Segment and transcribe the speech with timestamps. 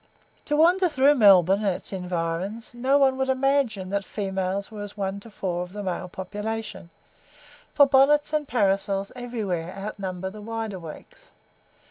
[0.45, 4.97] To wander through Melbourne and its environs, no one would imagine that females were as
[4.97, 6.89] one to four of the male population;
[7.75, 11.29] for bonnets and parasols everywhere outnumber the wide awakes.